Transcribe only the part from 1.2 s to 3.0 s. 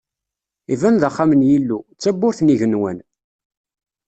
n Yillu, d tabburt n igenwan.